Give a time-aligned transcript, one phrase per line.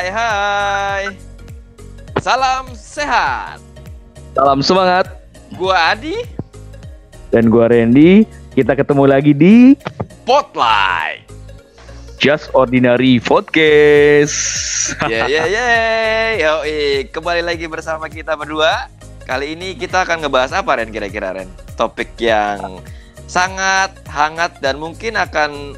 [0.00, 1.04] Hai hai.
[2.24, 3.60] Salam sehat.
[4.32, 5.28] Salam semangat.
[5.60, 6.24] Gua Adi.
[7.28, 8.24] Dan gua Randy.
[8.56, 9.76] Kita ketemu lagi di
[10.24, 11.28] Spotlight.
[12.16, 14.40] Just Ordinary Podcast.
[15.04, 15.68] Ya ya ya.
[16.32, 16.64] Yo,
[17.12, 18.88] kembali lagi bersama kita berdua.
[19.28, 21.52] Kali ini kita akan ngebahas apa Ren kira-kira Ren?
[21.76, 22.80] Topik yang
[23.28, 25.76] sangat hangat dan mungkin akan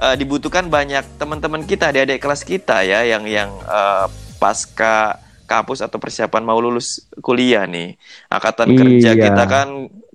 [0.00, 4.08] uh, dibutuhkan banyak teman-teman kita di adik kelas kita ya yang yang uh,
[4.40, 7.94] pasca kampus atau persiapan mau lulus kuliah nih.
[8.32, 8.78] Angkatan iya.
[8.78, 9.68] kerja kita kan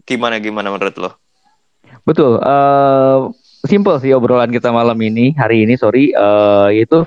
[0.04, 1.12] gimana gimana menurut lo?
[2.08, 2.42] Betul.
[2.42, 3.30] Uh,
[3.66, 7.04] simple sih obrolan kita malam ini hari ini sorry uh, itu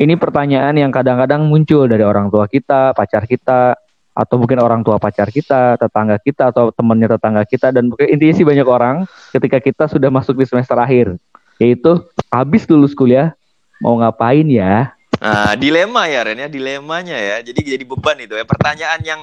[0.00, 3.76] ini pertanyaan yang kadang-kadang muncul dari orang tua kita, pacar kita,
[4.20, 8.34] atau mungkin orang tua pacar kita, tetangga kita atau temannya tetangga kita dan mungkin intinya
[8.36, 11.16] sih banyak orang ketika kita sudah masuk di semester akhir
[11.56, 13.32] yaitu habis lulus kuliah
[13.80, 14.92] mau ngapain ya?
[15.20, 17.36] Nah, dilema ya Ren ya, dilemanya ya.
[17.44, 18.44] Jadi jadi beban itu ya.
[18.48, 19.20] Pertanyaan yang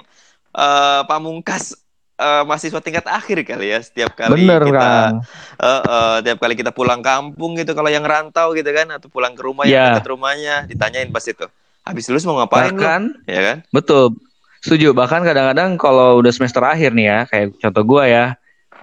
[0.53, 1.73] uh, pamungkas
[2.21, 5.13] uh, mahasiswa tingkat akhir kali ya setiap kali Bener, kita kan?
[5.57, 9.33] uh, uh, setiap kali kita pulang kampung gitu kalau yang rantau gitu kan atau pulang
[9.33, 9.73] ke rumah yeah.
[9.73, 11.45] yang dekat rumahnya ditanyain pas itu
[11.87, 13.15] habis lulus mau ngapain kan?
[13.23, 13.57] Ya kan?
[13.71, 14.19] Betul.
[14.67, 14.91] Setuju.
[14.91, 18.25] Bahkan kadang-kadang kalau udah semester akhir nih ya, kayak contoh gue ya,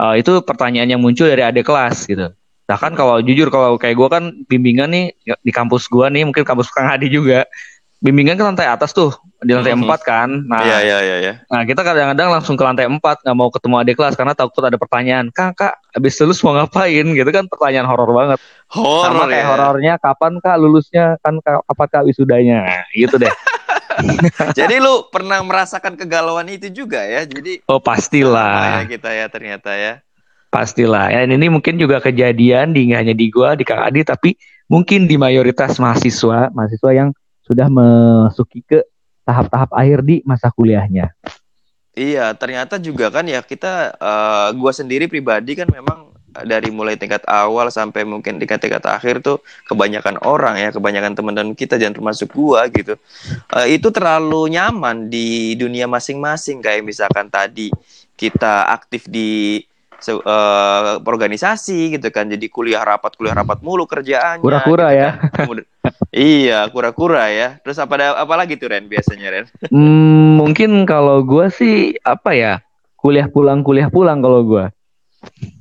[0.00, 2.32] uh, itu pertanyaan yang muncul dari adik kelas gitu.
[2.64, 5.12] Bahkan kalau jujur kalau kayak gue kan bimbingan nih
[5.44, 7.44] di kampus gue nih, mungkin kampus Kang Hadi juga,
[8.00, 9.12] bimbingan ke lantai atas tuh
[9.44, 9.84] di lantai mm-hmm.
[9.84, 10.28] empat kan.
[10.48, 11.32] Nah, iya, iya, iya, iya.
[11.52, 14.80] nah kita kadang-kadang langsung ke lantai empat nggak mau ketemu adik kelas karena takut ada
[14.80, 18.40] pertanyaan, kak kak abis lulus mau ngapain gitu kan pertanyaan horor banget.
[18.72, 19.48] Horor Sama kayak ya.
[19.52, 23.28] horornya kapan kak lulusnya kan kapan kak wisudanya, nah, gitu deh.
[24.58, 27.26] Jadi lu pernah merasakan kegalauan itu juga ya?
[27.26, 28.84] Jadi Oh pastilah.
[28.84, 30.00] Ya kita ya ternyata ya.
[30.54, 31.10] Pastilah.
[31.10, 34.38] Ya ini mungkin juga kejadian di hanya di gua, di Kang Adi, tapi
[34.70, 37.10] mungkin di mayoritas mahasiswa, mahasiswa yang
[37.42, 38.86] sudah masuki ke
[39.26, 41.10] tahap-tahap akhir di masa kuliahnya.
[41.94, 47.22] Iya, ternyata juga kan ya kita, uh, gua sendiri pribadi kan memang dari mulai tingkat
[47.30, 49.38] awal sampai mungkin tingkat-tingkat akhir tuh
[49.70, 52.98] kebanyakan orang ya kebanyakan teman-teman kita jangan termasuk gua gitu.
[53.54, 56.58] Uh, itu terlalu nyaman di dunia masing-masing.
[56.58, 57.70] Kayak misalkan tadi
[58.18, 59.62] kita aktif di
[60.10, 62.26] uh, organisasi gitu kan.
[62.26, 65.10] Jadi kuliah rapat kuliah rapat mulu kerjaan kura-kura gitu ya.
[65.30, 65.58] kan.
[66.10, 67.48] iya kura-kura ya.
[67.62, 69.46] Terus apa apa lagi tuh Ren biasanya Ren?
[69.70, 72.54] Hmm, mungkin kalau gua sih apa ya
[72.98, 74.72] kuliah pulang kuliah pulang kalau gua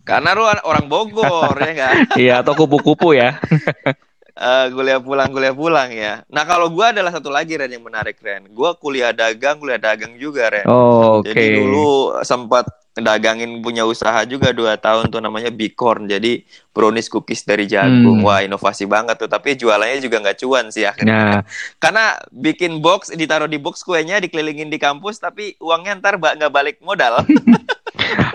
[0.04, 1.96] karena lu orang Bogor ya kan?
[2.22, 3.40] Iya atau kupu-kupu ya.
[4.38, 6.28] uh, kuliah pulang kuliah pulang ya.
[6.28, 8.52] Nah kalau gue adalah satu lagi Ren yang menarik Ren.
[8.52, 10.68] Gue kuliah dagang kuliah dagang juga Ren.
[10.68, 11.32] Oh, Oke.
[11.32, 11.56] Okay.
[11.56, 16.46] Jadi dulu sempat dagangin punya usaha juga dua tahun tuh namanya Bicorn jadi
[16.78, 18.26] brownies cookies dari jagung hmm.
[18.26, 21.42] wah inovasi banget tuh tapi jualannya juga nggak cuan sih akhirnya nah.
[21.82, 26.78] karena bikin box ditaruh di box kuenya dikelilingin di kampus tapi uangnya ntar nggak balik
[26.86, 27.26] modal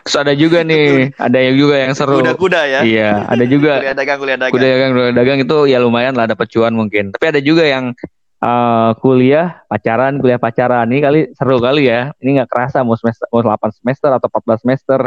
[0.04, 2.20] Terus ada juga nih, ada yang juga yang seru.
[2.20, 2.80] Kuda-kuda ya.
[2.84, 3.72] Iya, ada juga.
[3.80, 4.54] kuliah dagang, kuliah dagang.
[4.54, 7.12] Kuliah dagang, kuliah dagang itu ya lumayan lah dapat cuan mungkin.
[7.12, 7.92] Tapi ada juga yang
[8.40, 10.86] uh, kuliah pacaran, kuliah pacaran.
[10.88, 12.10] Ini kali seru kali ya.
[12.18, 15.00] Ini nggak kerasa mau semester mau 8 semester atau 14 semester.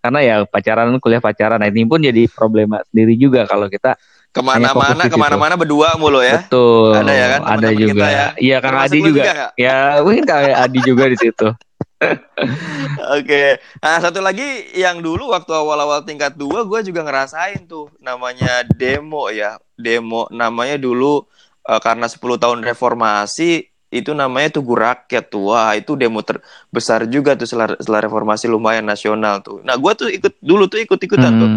[0.00, 1.58] Karena ya pacaran, kuliah pacaran.
[1.58, 3.98] Nah, ini pun jadi problema sendiri juga kalau kita
[4.36, 8.26] ke mana-mana ke mana-mana berdua mulu ya betul ada ya kan ada juga ya.
[8.36, 11.48] iya kang Adi juga, juga ya mungkin kang Adi juga di situ
[13.16, 14.44] Oke, nah satu lagi
[14.76, 20.76] yang dulu waktu awal-awal tingkat dua, gue juga ngerasain tuh namanya demo ya, demo namanya
[20.76, 21.24] dulu
[21.64, 27.38] uh, karena 10 tahun reformasi itu namanya Tugu Rakyat tuh, wah itu demo terbesar juga
[27.38, 29.62] tuh setelah, setelah reformasi lumayan nasional tuh.
[29.64, 31.40] Nah gue tuh ikut dulu tuh ikut-ikutan hmm.
[31.40, 31.50] tuh,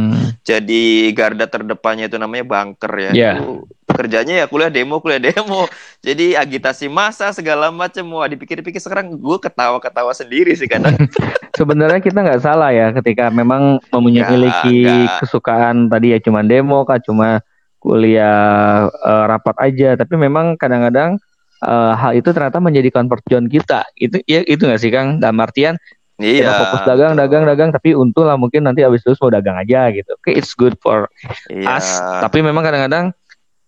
[0.46, 3.12] jadi garda terdepannya itu namanya bunker ya.
[3.12, 3.36] Yeah.
[3.42, 3.68] Itu
[4.00, 5.68] kerjanya ya kuliah demo kuliah demo
[6.08, 10.96] jadi agitasi masa segala macam wah dipikir-pikir sekarang gue ketawa-ketawa sendiri sih kadang
[11.60, 14.88] sebenarnya kita nggak salah ya ketika memang memiliki
[15.20, 17.44] kesukaan tadi ya cuma demo kah cuma
[17.84, 21.20] kuliah uh, rapat aja tapi memang kadang-kadang
[21.68, 25.40] uh, hal itu ternyata menjadi comfort zone kita itu ya itu nggak sih kang dalam
[25.44, 25.76] artian
[26.20, 26.44] Iya.
[26.44, 27.22] Kita fokus dagang, betul.
[27.24, 30.12] dagang, dagang, tapi untung lah mungkin nanti abis itu mau dagang aja gitu.
[30.20, 31.08] Oke, okay, it's good for
[31.48, 31.80] iya.
[31.80, 32.04] us.
[32.04, 33.16] Tapi memang kadang-kadang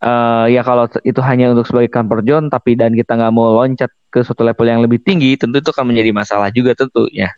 [0.01, 3.89] uh, ya kalau itu hanya untuk sebagai comfort zone tapi dan kita nggak mau loncat
[4.11, 7.31] ke suatu level yang lebih tinggi tentu itu akan menjadi masalah juga tentunya.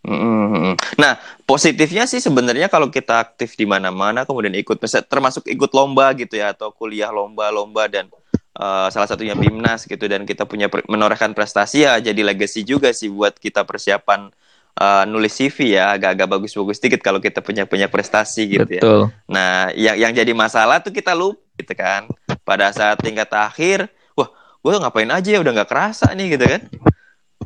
[0.00, 0.96] Mm-hmm.
[0.96, 6.40] Nah positifnya sih sebenarnya kalau kita aktif di mana-mana kemudian ikut termasuk ikut lomba gitu
[6.40, 8.08] ya atau kuliah lomba-lomba dan
[8.56, 13.12] uh, salah satunya BIMNAS gitu dan kita punya menorehkan prestasi ya jadi legacy juga sih
[13.12, 14.32] buat kita persiapan
[14.80, 18.80] uh, nulis CV ya agak-agak bagus-bagus dikit kalau kita punya punya prestasi gitu ya.
[18.80, 19.00] Betul.
[19.04, 19.28] ya.
[19.28, 22.08] Nah yang yang jadi masalah tuh kita lupa gitu kan
[22.42, 23.88] pada saat tingkat akhir
[24.60, 26.62] gue ngapain aja ya udah nggak kerasa nih gitu kan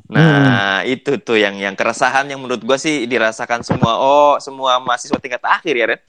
[0.05, 0.93] nah hmm.
[0.95, 5.43] itu tuh yang yang keresahan yang menurut gue sih dirasakan semua oh semua mahasiswa tingkat
[5.43, 6.01] akhir ya Ren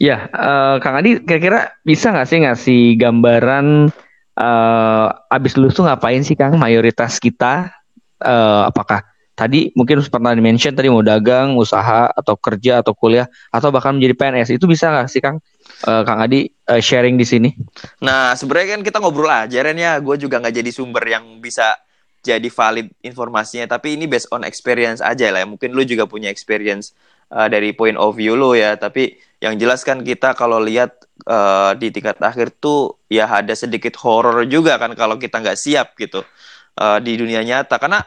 [0.00, 3.90] ya uh, Kang Adi kira-kira bisa nggak sih ngasih gambaran
[4.38, 7.74] uh, abis lulus tuh ngapain sih Kang mayoritas kita
[8.22, 9.04] uh, apakah
[9.36, 14.14] tadi mungkin pernah di-mention tadi mau dagang, usaha atau kerja atau kuliah atau bahkan menjadi
[14.16, 15.40] PNS itu bisa nggak sih Kang?
[15.80, 17.50] Uh, Kang Adi uh, sharing di sini.
[18.04, 21.80] Nah sebenarnya kan kita ngobrol aja Ren ya, gue juga nggak jadi sumber yang bisa
[22.20, 25.40] jadi valid informasinya, tapi ini based on experience aja lah.
[25.40, 25.48] Ya.
[25.48, 26.92] Mungkin lu juga punya experience
[27.32, 31.72] uh, dari point of view lu ya, tapi yang jelas kan kita kalau lihat uh,
[31.72, 36.20] di tingkat akhir tuh ya ada sedikit horror juga kan kalau kita nggak siap gitu
[36.76, 38.04] uh, di dunia nyata karena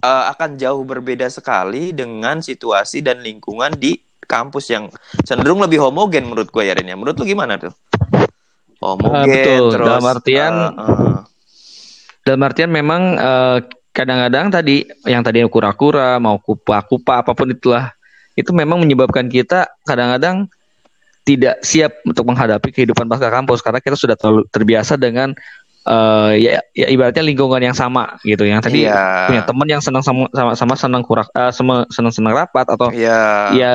[0.00, 4.00] uh, akan jauh berbeda sekali dengan situasi dan lingkungan di
[4.30, 4.86] kampus yang
[5.26, 6.94] cenderung lebih homogen menurut gue ya Rin ya.
[6.94, 7.74] Menurut lu gimana tuh?
[8.78, 9.66] Homogen uh, betul.
[9.74, 11.18] terus dalam artian uh, uh.
[12.24, 13.58] dalam artian memang uh,
[13.90, 17.92] kadang-kadang tadi yang tadi kura-kura mau kupa-kupa apa pun itulah
[18.38, 20.48] itu memang menyebabkan kita kadang-kadang
[21.28, 25.36] tidak siap untuk menghadapi kehidupan pasca kampus karena kita sudah terlalu terbiasa dengan
[25.86, 28.44] uh, ya, ya ibaratnya lingkungan yang sama gitu.
[28.44, 29.28] Yang tadi yeah.
[29.30, 32.92] punya teman yang senang sama sama, sama senang kurang uh, sama senang senang rapat atau
[32.92, 33.52] yeah.
[33.54, 33.74] ya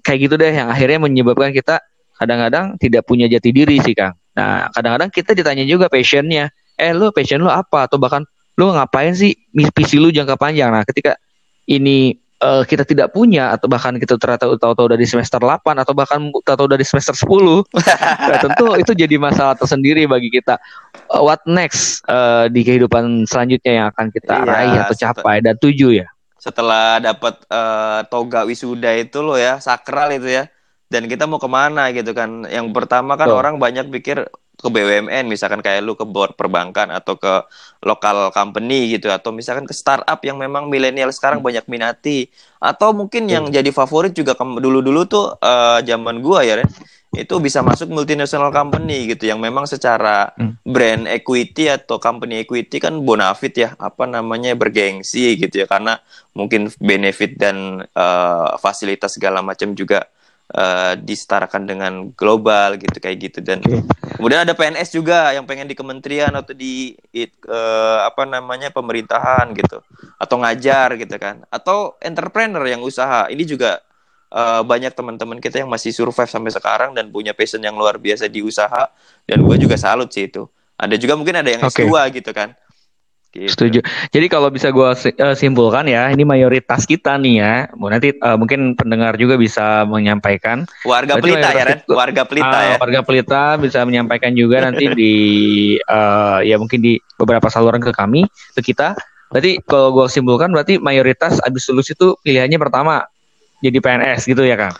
[0.00, 1.82] kayak gitu deh yang akhirnya menyebabkan kita
[2.14, 4.14] kadang-kadang tidak punya jati diri sih kang.
[4.38, 6.54] Nah kadang-kadang kita ditanya juga passionnya.
[6.74, 7.86] Eh lu passion lu apa?
[7.86, 10.70] Atau bahkan lu ngapain sih misi lu jangka panjang?
[10.70, 11.18] Nah ketika
[11.66, 16.20] ini uh, kita tidak punya atau bahkan kita ternyata tahu-tahu dari semester 8 atau bahkan
[16.44, 17.24] tahu-tahu dari semester 10
[18.28, 20.60] nah, tentu itu jadi masalah tersendiri bagi kita.
[21.08, 25.36] Uh, what next uh, di kehidupan selanjutnya yang akan kita iya, raih atau capai?
[25.40, 26.06] Dan tuju ya?
[26.36, 30.44] Setelah dapat uh, toga wisuda itu loh ya sakral itu ya.
[30.84, 32.44] Dan kita mau ke mana gitu kan?
[32.46, 33.40] Yang pertama kan Tuh.
[33.40, 34.28] orang banyak pikir
[34.64, 37.44] ke BUMN misalkan kayak lu ke board perbankan atau ke
[37.84, 41.48] lokal company gitu atau misalkan ke startup yang memang milenial sekarang hmm.
[41.52, 43.60] banyak minati atau mungkin yang hmm.
[43.60, 46.70] jadi favorit juga dulu-dulu tuh uh, zaman gua ya Ren
[47.14, 50.66] itu bisa masuk multinational company gitu yang memang secara hmm.
[50.66, 56.02] brand equity atau company equity kan bonafit ya apa namanya bergengsi gitu ya karena
[56.34, 60.10] mungkin benefit dan uh, fasilitas segala macam juga
[60.54, 63.38] uh, disetarakan dengan global gitu kayak gitu.
[63.42, 63.60] Dan
[64.16, 66.94] kemudian ada PNS juga yang pengen di kementerian atau di
[67.50, 69.82] uh, apa namanya pemerintahan gitu.
[70.16, 71.42] Atau ngajar gitu kan.
[71.50, 73.26] Atau entrepreneur yang usaha.
[73.26, 73.82] Ini juga
[74.30, 78.30] uh, banyak teman-teman kita yang masih survive sampai sekarang dan punya passion yang luar biasa
[78.30, 78.88] di usaha.
[79.26, 80.46] Dan gue juga salut sih itu.
[80.74, 81.86] Ada juga mungkin ada yang okay.
[81.86, 82.54] S2 gitu kan
[83.34, 83.50] Gitu.
[83.50, 83.80] Setuju.
[84.14, 87.54] Jadi kalau bisa gue uh, simpulkan ya, ini mayoritas kita nih ya.
[87.74, 90.70] Nanti uh, mungkin pendengar juga bisa menyampaikan.
[90.86, 91.78] Warga Berarti Pelita ya, Ren?
[91.90, 92.76] Warga Pelita uh, ya.
[92.78, 95.14] Warga Pelita bisa menyampaikan juga nanti di
[95.82, 98.22] uh, ya mungkin di beberapa saluran ke kami,
[98.54, 98.94] ke kita.
[99.34, 103.02] Berarti kalau gue simpulkan berarti mayoritas abis lulus itu pilihannya pertama
[103.58, 104.78] jadi PNS gitu ya Kang.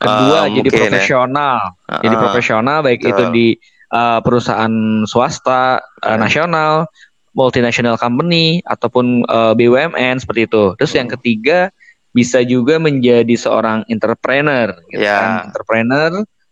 [0.00, 0.76] Kedua uh, jadi ya.
[0.80, 1.58] profesional.
[1.84, 1.92] Ya.
[1.92, 3.12] Uh, jadi profesional baik uh.
[3.12, 3.46] itu di
[3.92, 6.88] uh, perusahaan swasta uh, nasional
[7.36, 10.74] multinational company ataupun uh, eh, BUMN seperti itu.
[10.78, 11.70] Terus yang ketiga
[12.10, 15.18] bisa juga menjadi seorang entrepreneur, gitu yeah.
[15.18, 15.54] kan?
[15.54, 16.10] Entrepreneur.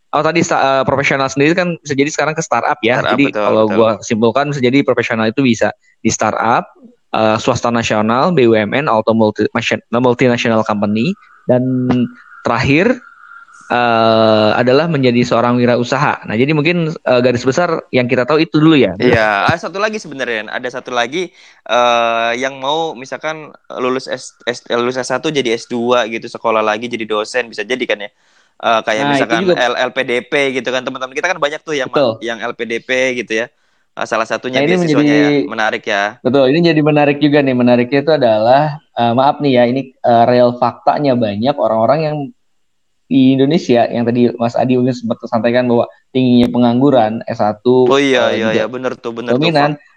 [0.09, 3.03] Oh tadi uh, profesional sendiri kan bisa jadi sekarang ke startup ya.
[3.03, 5.69] Startup, jadi betul, kalau gue simpulkan bisa jadi profesional itu bisa
[6.01, 6.65] di startup,
[7.13, 9.45] uh, swasta nasional, BUMN atau multi,
[9.93, 11.13] multinational company
[11.45, 11.61] dan
[12.47, 12.97] terakhir
[13.69, 16.25] uh, adalah menjadi seorang wirausaha.
[16.25, 18.97] Nah, jadi mungkin uh, garis besar yang kita tahu itu dulu ya.
[18.97, 21.31] Iya, ada satu lagi sebenarnya, ada satu lagi
[21.69, 27.05] uh, yang mau misalkan lulus S, S lulus S1 jadi S2 gitu, sekolah lagi jadi
[27.05, 28.11] dosen bisa jadi kan ya.
[28.59, 29.55] Uh, kayak nah, misalkan juga...
[29.87, 32.19] LPDP gitu kan teman-teman kita kan banyak tuh yang Betul.
[32.27, 33.47] yang LPDP gitu ya.
[33.95, 36.19] Uh, salah satunya nah, ini menjadi, ya, menarik ya.
[36.23, 37.55] Betul, ini jadi menarik juga nih.
[37.55, 42.17] Menariknya itu adalah uh, maaf nih ya, ini uh, real faktanya banyak orang-orang yang
[43.09, 48.29] di Indonesia yang tadi Mas Adi mungkin sempat sampaikan bahwa tingginya pengangguran S1 Oh iya
[48.29, 49.89] uh, iya iya benar tuh benar dominan tuh,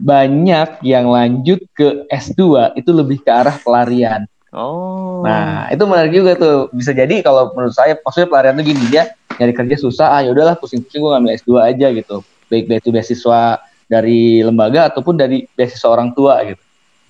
[0.00, 4.26] banyak yang lanjut ke S2 itu lebih ke arah pelarian.
[4.54, 5.22] Oh.
[5.26, 6.70] Nah, itu menarik juga tuh.
[6.70, 10.30] Bisa jadi kalau menurut saya maksudnya pelarian tuh gini dia nyari kerja susah, ah ya
[10.30, 12.16] udahlah pusing-pusing gue ngambil S2 aja gitu.
[12.46, 13.58] Baik itu beasiswa
[13.90, 16.62] dari lembaga ataupun dari beasiswa orang tua gitu.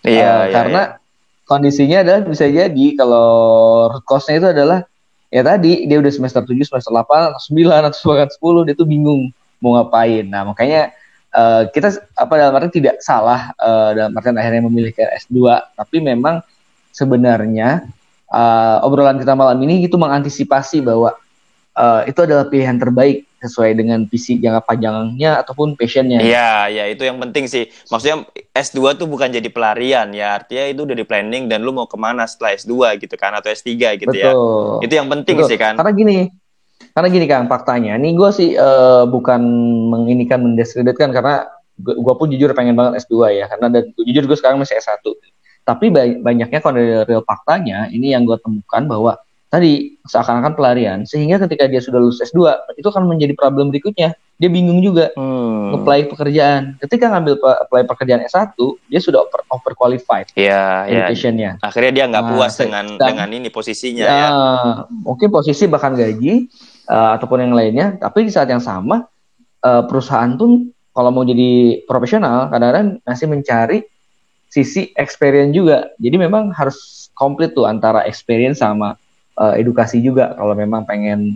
[0.04, 1.44] Iya, uh, iya karena iya.
[1.44, 3.28] kondisinya adalah bisa jadi kalau
[3.92, 4.78] root cause-nya itu adalah
[5.34, 8.86] ya tadi dia udah semester 7, semester 8, atau 9, atau bahkan 10 dia tuh
[8.86, 10.22] bingung mau ngapain.
[10.30, 10.94] Nah, makanya
[11.34, 15.42] uh, kita apa dalam arti tidak salah uh, dalam artian akhirnya memilih ke S2,
[15.74, 16.38] tapi memang
[16.94, 17.82] sebenarnya
[18.30, 21.10] uh, obrolan kita malam ini itu mengantisipasi bahwa
[21.74, 26.24] uh, itu adalah pilihan terbaik sesuai dengan visi jangka panjangnya ataupun passionnya.
[26.24, 27.68] Iya, ya itu yang penting sih.
[27.92, 28.24] Maksudnya
[28.56, 32.00] S2 tuh bukan jadi pelarian ya, artinya itu udah di planning dan lu mau ke
[32.00, 34.32] mana setelah S2 gitu kan atau S3 gitu ya.
[34.32, 34.88] Betul.
[34.88, 35.50] Itu yang penting Betul.
[35.52, 35.74] sih kan.
[35.76, 36.16] Karena gini,
[36.96, 37.92] karena gini Kang, faktanya.
[38.00, 39.40] Ini gue sih eh, bukan
[39.92, 41.44] menginikan mendiskreditkan karena
[41.78, 43.46] gue pun jujur pengen banget S2 ya.
[43.52, 45.04] Karena dan jujur gue sekarang masih S1.
[45.64, 49.12] Tapi ba- banyaknya kalau dari real faktanya, ini yang gue temukan bahwa
[49.54, 50.98] tadi seakan-akan pelarian.
[51.06, 52.42] Sehingga ketika dia sudah lulus S2,
[52.74, 54.18] itu akan menjadi problem berikutnya.
[54.34, 55.78] Dia bingung juga Hmm.
[55.78, 56.74] apply pekerjaan.
[56.76, 58.58] Ketika ngambil pe- apply pekerjaan S1,
[58.90, 61.06] dia sudah over, overqualified Iya, ya.
[61.06, 61.62] educationnya.
[61.62, 64.28] Akhirnya dia nggak Nah, puas se- dengan dan- dengan ini posisinya Ya, ya.
[64.90, 66.50] mungkin posisi bahkan gaji
[66.84, 69.06] eh, ataupun yang lainnya, tapi di saat yang sama
[69.62, 73.78] eh, perusahaan pun kalau mau jadi profesional kadang-kadang masih mencari
[74.46, 75.88] sisi experience juga.
[75.96, 78.98] Jadi memang harus komplit tuh antara experience sama
[79.34, 81.34] eh, edukasi juga kalau memang pengen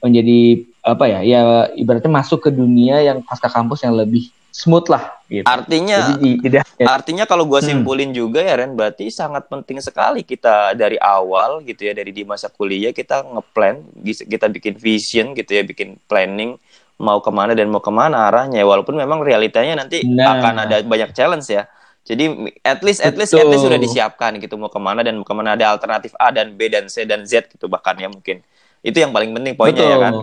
[0.00, 1.40] menjadi apa ya ya
[1.76, 5.44] ibaratnya masuk ke dunia yang pasca kampus yang lebih smooth lah gitu.
[5.44, 7.84] Artinya Jadi di- tidak Artinya kalau gua Hmm.
[7.84, 12.24] simpulin juga ya Ren, berarti sangat penting sekali kita dari awal gitu ya dari di
[12.24, 16.56] masa kuliah kita ngeplan, kita bikin vision gitu ya, bikin planning
[16.96, 18.64] mau ke mana dan mau ke mana arahnya.
[18.64, 20.40] Walaupun memang realitanya nanti Nah.
[20.40, 21.68] akan ada banyak challenge ya.
[22.00, 22.24] Jadi
[22.64, 23.70] at least at least at least Betul.
[23.70, 26.66] sudah disiapkan gitu mau ke mana dan mau ke mana ada alternatif A dan B
[26.72, 28.40] dan C dan Z gitu bahkan ya mungkin.
[28.80, 29.92] Itu yang paling penting poinnya betul.
[29.92, 30.14] ya kan.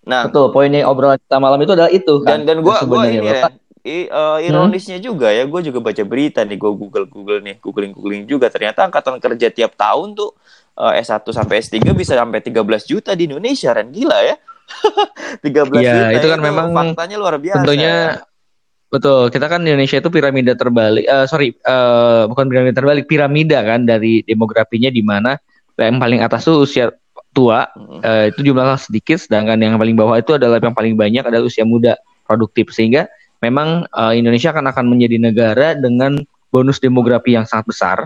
[0.00, 2.40] Nah, Betul, poinnya obrolan kita malam itu adalah itu kan.
[2.40, 3.20] dan dan gue gua ini.
[3.20, 3.52] Ren,
[3.84, 7.92] i- eh, ironisnya juga ya gue juga baca berita nih gue google google nih googling
[7.96, 10.36] googling juga ternyata angkatan kerja tiap tahun tuh
[10.76, 14.36] eh, S1 sampai S3 bisa sampai 13 juta di Indonesia Ren gila ya
[15.44, 17.92] 13 Iya, juta itu kan memang faktanya luar biasa Tentunya
[18.90, 19.30] betul.
[19.30, 21.06] Kita kan Indonesia itu piramida terbalik.
[21.06, 25.38] eh sorry, eh, bukan piramida terbalik, piramida kan dari demografinya di mana
[25.80, 26.92] yang paling atas tuh usia
[27.32, 27.70] tua,
[28.02, 31.62] eh, itu jumlahnya sedikit, sedangkan yang paling bawah itu adalah yang paling banyak adalah usia
[31.64, 32.74] muda produktif.
[32.74, 33.06] Sehingga
[33.40, 36.18] memang eh, Indonesia akan akan menjadi negara dengan
[36.50, 37.98] bonus demografi yang sangat besar,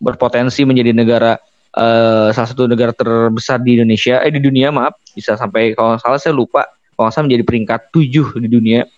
[0.00, 1.36] berpotensi menjadi negara
[1.76, 6.18] eh, salah satu negara terbesar di Indonesia, eh di dunia maaf, bisa sampai kalau salah
[6.18, 6.64] saya lupa,
[6.96, 8.88] kalau salah menjadi peringkat tujuh di dunia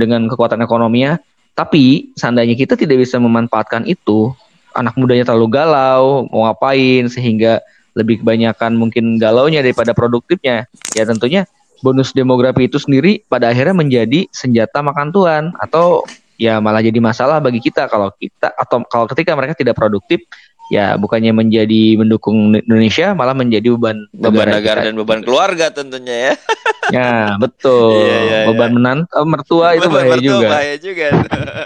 [0.00, 1.20] dengan kekuatan ekonominya.
[1.52, 4.32] Tapi seandainya kita tidak bisa memanfaatkan itu,
[4.72, 7.60] anak mudanya terlalu galau, mau ngapain sehingga
[7.92, 10.64] lebih kebanyakan mungkin galaunya daripada produktifnya.
[10.96, 11.44] Ya tentunya
[11.84, 16.04] bonus demografi itu sendiri pada akhirnya menjadi senjata makan tuan atau
[16.40, 20.24] ya malah jadi masalah bagi kita kalau kita atau kalau ketika mereka tidak produktif
[20.70, 24.86] ya bukannya menjadi mendukung Indonesia malah menjadi beban beban negara kita.
[24.86, 26.34] dan beban keluarga tentunya ya
[26.90, 28.02] Ya, betul.
[28.02, 30.48] Iya, iya, beban menan eh, mertua itu Beban bahaya mertua juga.
[30.48, 31.06] bahaya juga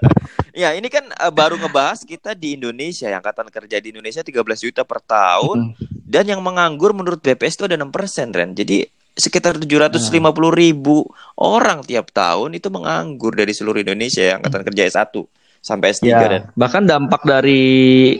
[0.55, 4.37] ya ini kan eh, baru ngebahas kita di Indonesia yang angkatan kerja di Indonesia 13
[4.63, 5.93] juta per tahun Mm.
[6.05, 7.91] Dan yang menganggur menurut BPS itu ada 6%
[8.31, 8.53] Ren.
[8.53, 10.53] Jadi sekitar 750 Nah.
[10.53, 11.03] ribu
[11.35, 15.11] orang tiap tahun itu menganggur dari seluruh Indonesia yang angkatan kerja S1
[15.59, 18.15] sampai S3 Ya, dan bahkan dampak dari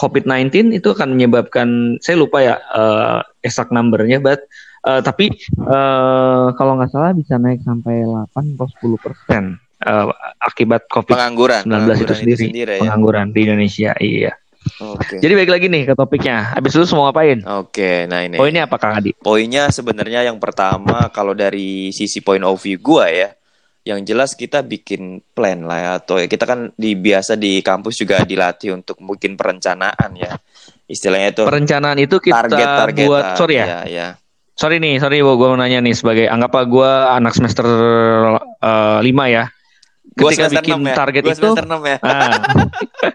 [0.00, 4.40] COVID-19 itu akan menyebabkan saya lupa ya eh, exact numbernya, but
[4.88, 10.06] eh, tapi eh, kalau nggak salah bisa naik sampai 8 atau 10 persen eh,
[10.40, 12.88] akibat COVID-19 pengangguran, itu pengangguran sendiri, ya.
[12.88, 13.92] pengangguran di Indonesia.
[14.00, 14.32] Iya.
[14.80, 15.24] Oke.
[15.24, 16.52] Jadi balik lagi nih ke topiknya.
[16.52, 17.40] Habis itu semua ngapain?
[17.64, 18.36] Oke, nah ini.
[18.36, 19.16] Poinnya apa Kang Adi?
[19.16, 23.32] Poinnya sebenarnya yang pertama kalau dari sisi point of view gua ya,
[23.80, 27.96] yang jelas kita bikin plan lah ya, atau ya kita kan di biasa di kampus
[27.96, 30.36] juga dilatih untuk bikin perencanaan ya.
[30.90, 33.06] Istilahnya itu Perencanaan itu kita target-targetan.
[33.08, 33.66] buat sorry ya.
[33.66, 34.08] ya, ya.
[34.58, 37.66] Sorry nih, sorry gue mau nanya nih sebagai anggaplah gue anak semester
[38.60, 39.44] eh, lima ya.
[40.10, 40.94] Gua Ketika bikin 6 ya.
[40.98, 41.98] target Gua itu, semester 6 ya.
[42.02, 42.32] ah,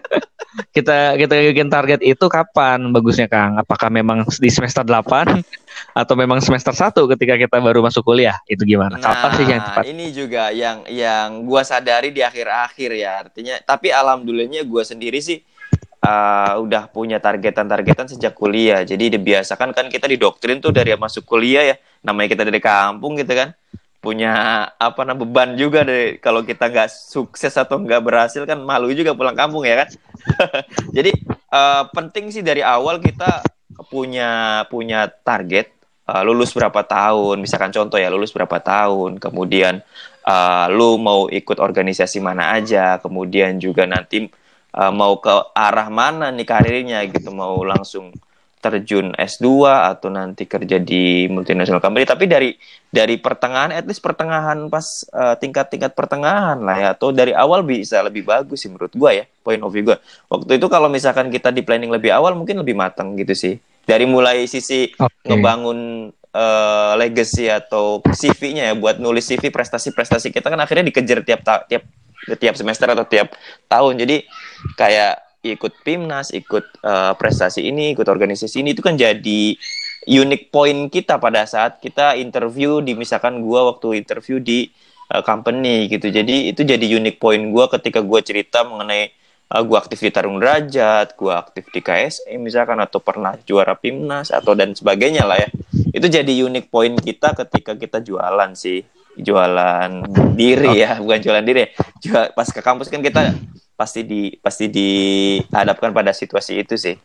[0.72, 3.60] kita kita bikin target itu kapan bagusnya Kang?
[3.60, 5.42] Apakah memang di semester 8
[6.00, 8.40] atau memang semester 1 ketika kita baru masuk kuliah?
[8.48, 8.96] Itu gimana?
[9.00, 9.82] Kapan sih yang tepat?
[9.84, 13.12] Nah, ini juga yang yang gua sadari di akhir-akhir ya.
[13.28, 15.40] Artinya tapi alhamdulillahnya gua sendiri sih
[16.02, 18.82] uh, udah punya targetan-targetan sejak kuliah.
[18.84, 21.76] Jadi dibiasakan kan kita didoktrin tuh dari masuk kuliah ya.
[22.04, 23.52] Namanya kita dari kampung gitu kan.
[24.06, 24.34] Punya
[24.78, 26.22] apa namanya beban juga deh.
[26.22, 29.88] Kalau kita nggak sukses atau nggak berhasil kan malu juga pulang kampung ya kan.
[30.96, 31.10] Jadi
[31.50, 33.42] uh, penting sih dari awal kita
[33.90, 35.74] punya punya target
[36.06, 39.82] uh, lulus berapa tahun, misalkan contoh ya lulus berapa tahun, kemudian
[40.24, 44.30] uh, lu mau ikut organisasi mana aja, kemudian juga nanti
[44.74, 48.14] uh, mau ke arah mana nih karirnya gitu, mau langsung
[48.66, 49.46] terjun S2
[49.94, 52.50] atau nanti kerja di multinational company tapi dari
[52.90, 58.02] dari pertengahan at least pertengahan pas uh, tingkat-tingkat pertengahan lah ya atau dari awal bisa
[58.02, 61.54] lebih bagus sih menurut gua ya point of view gua waktu itu kalau misalkan kita
[61.54, 63.54] di planning lebih awal mungkin lebih matang gitu sih
[63.86, 65.30] dari mulai sisi Oke.
[65.30, 71.40] ngebangun uh, legacy atau CV-nya ya buat nulis CV prestasi-prestasi kita kan akhirnya dikejar tiap
[71.70, 71.86] tiap
[72.34, 73.30] tiap semester atau tiap
[73.70, 74.02] tahun.
[74.02, 74.26] Jadi
[74.74, 79.54] kayak ikut PIMNAS, ikut uh, prestasi ini, ikut organisasi ini itu kan jadi
[80.06, 84.66] unique point kita pada saat kita interview di misalkan gua waktu interview di
[85.14, 86.10] uh, company gitu.
[86.10, 89.10] Jadi itu jadi unique point gua ketika gua cerita mengenai
[89.50, 94.30] uh, gua aktif di Tarung Derajat, gua aktif di KSE misalkan atau pernah juara PIMNAS
[94.30, 95.50] atau dan sebagainya lah ya.
[95.90, 98.82] Itu jadi unique point kita ketika kita jualan sih.
[99.16, 100.04] Jualan
[100.36, 101.72] diri ya, bukan jualan diri.
[102.04, 103.32] Jual pas ke kampus kan kita
[103.76, 106.96] pasti di pasti dihadapkan pada situasi itu sih.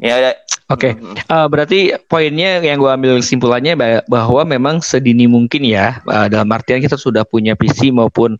[0.00, 0.34] Ya.
[0.72, 0.92] Oke, okay.
[1.30, 6.80] uh, berarti poinnya yang gue ambil kesimpulannya bahwa memang sedini mungkin ya uh, dalam artian
[6.80, 8.34] kita sudah punya visi maupun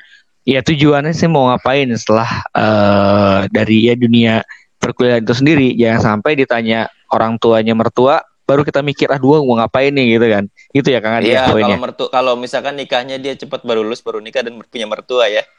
[0.49, 4.41] ya tujuannya sih mau ngapain setelah uh, dari ya dunia
[4.81, 5.69] perkuliahan itu sendiri.
[5.77, 10.17] Jangan sampai ditanya orang tuanya mertua baru kita mikir ah dua mau ngapain nih?
[10.17, 10.45] Gitu kan.
[10.71, 14.21] Itu ya kang Adi iya kalau mertu kalau misalkan nikahnya dia cepat baru lulus baru
[14.21, 15.43] nikah dan punya mertua ya.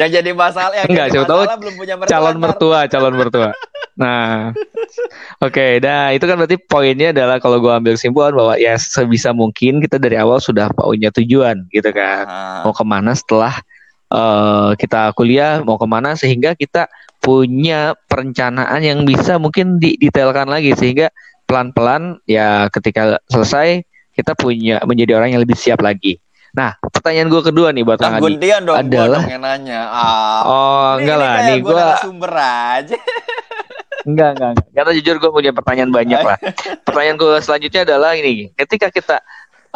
[0.00, 3.48] Yang jadi masalah yang enggak masalah tahu belum punya mertua calon mertua calon mertua.
[3.94, 4.50] Nah
[5.38, 9.30] oke okay, nah itu kan berarti poinnya adalah kalau gua ambil kesimpulan bahwa ya sebisa
[9.30, 12.26] mungkin kita dari awal sudah punya tujuan gitu kan.
[12.26, 12.66] Ah.
[12.66, 13.62] mau ke mana setelah
[14.10, 16.90] uh, kita kuliah mau ke mana sehingga kita
[17.22, 21.10] punya perencanaan yang bisa mungkin didetailkan lagi sehingga
[21.46, 26.18] pelan-pelan ya ketika selesai kita punya menjadi orang yang lebih siap lagi.
[26.56, 29.80] Nah, pertanyaan gue kedua nih buat Kang Adi dong, adalah dong yang nanya.
[29.92, 32.96] Ah, oh, ini, enggak lah, nih gue sumber aja.
[34.08, 34.66] enggak, enggak, enggak.
[34.72, 36.38] Karena jujur gue punya pertanyaan banyak lah.
[36.88, 39.20] Pertanyaan gue selanjutnya adalah ini, ketika kita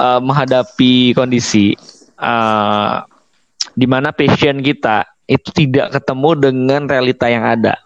[0.00, 1.76] uh, menghadapi kondisi
[2.16, 3.04] uh,
[3.76, 7.76] di mana passion kita itu tidak ketemu dengan realita yang ada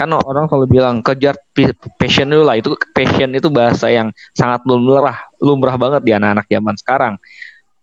[0.00, 1.36] kan orang selalu bilang kejar
[2.00, 2.56] passion dulu lah.
[2.56, 7.14] Itu passion itu bahasa yang sangat lumrah lumrah banget di anak-anak zaman sekarang.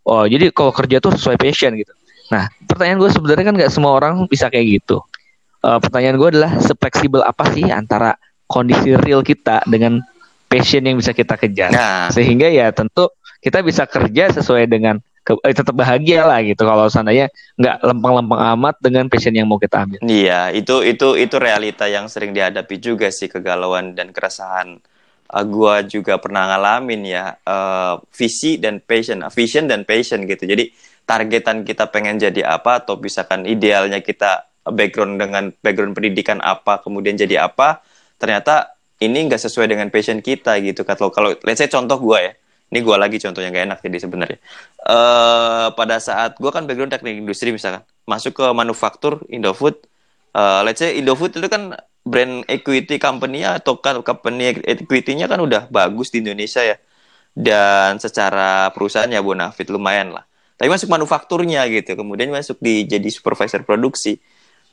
[0.01, 1.93] Oh jadi kalau kerja tuh sesuai passion gitu.
[2.33, 4.97] Nah pertanyaan gue sebenarnya kan nggak semua orang bisa kayak gitu.
[5.61, 8.17] Uh, pertanyaan gue adalah sefleksibel apa sih antara
[8.49, 10.01] kondisi real kita dengan
[10.49, 11.69] passion yang bisa kita kejar?
[11.69, 12.09] Nah.
[12.09, 13.13] sehingga ya tentu
[13.45, 17.27] kita bisa kerja sesuai dengan ke, eh, tetap bahagia lah gitu kalau seandainya
[17.59, 19.99] nggak lempeng-lempeng amat dengan passion yang mau kita ambil.
[20.07, 24.79] Iya, itu itu itu realita yang sering dihadapi juga sih kegalauan dan keresahan.
[25.27, 30.47] Uh, gua juga pernah ngalamin ya uh, visi dan passion, uh, vision dan passion gitu.
[30.47, 30.71] Jadi
[31.03, 37.15] targetan kita pengen jadi apa atau misalkan idealnya kita background dengan background pendidikan apa kemudian
[37.15, 37.83] jadi apa
[38.19, 42.33] ternyata ini nggak sesuai dengan passion kita gitu kalau kalau let's say contoh gue ya
[42.67, 44.39] ini gue lagi contohnya gak enak jadi sebenarnya.
[44.83, 49.87] Uh, pada saat gue kan background teknik industri misalkan masuk ke manufaktur Indofood
[50.37, 51.73] uh, let's say Indofood itu kan
[52.07, 56.77] brand equity company-nya atau company equity-nya kan udah bagus di Indonesia ya.
[57.37, 60.25] Dan secara perusahaannya bonafit lumayan lah.
[60.57, 64.17] Tapi masuk manufakturnya gitu kemudian masuk di jadi supervisor produksi.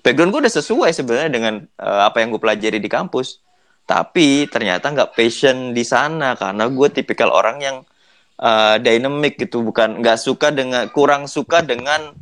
[0.00, 3.40] Background gue udah sesuai sebenarnya dengan uh, apa yang gue pelajari di kampus
[3.84, 7.76] tapi ternyata nggak passion di sana karena gue tipikal orang yang
[8.40, 9.60] uh, dynamic gitu.
[9.60, 12.16] Bukan nggak suka dengan kurang suka dengan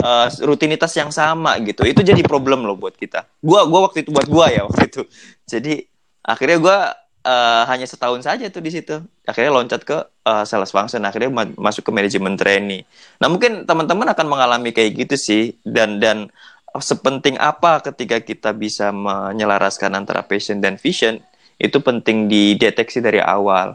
[0.00, 1.82] uh, rutinitas yang sama gitu.
[1.82, 3.26] Itu jadi problem loh buat kita.
[3.42, 5.02] Gue gua waktu itu buat gue ya waktu itu.
[5.50, 5.82] Jadi
[6.22, 6.78] akhirnya gue
[7.26, 9.02] uh, hanya setahun saja tuh di situ.
[9.26, 11.02] Akhirnya loncat ke uh, sales function.
[11.02, 12.86] Akhirnya ma masuk ke manajemen trainee.
[13.18, 15.42] Nah mungkin teman-teman akan mengalami kayak gitu sih.
[15.66, 16.30] Dan dan
[16.78, 21.18] sepenting apa ketika kita bisa menyelaraskan antara passion dan vision
[21.60, 23.74] itu penting dideteksi dari awal.